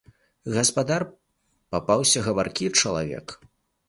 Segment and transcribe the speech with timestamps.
[0.53, 1.03] Гаспадар
[1.75, 3.37] папаўся гаваркі чалавек.